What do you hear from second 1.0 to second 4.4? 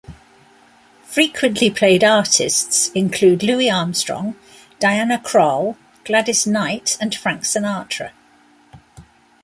Frequently played artists include Louis Armstrong,